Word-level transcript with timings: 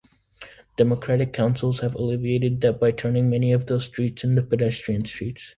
Democratic 0.77 1.31
councils 1.31 1.81
have 1.81 1.93
alleviated 1.93 2.59
that 2.61 2.79
by 2.79 2.89
turning 2.89 3.29
many 3.29 3.51
of 3.51 3.67
those 3.67 3.85
streets 3.85 4.23
into 4.23 4.41
pedestrian 4.41 5.05
streets. 5.05 5.47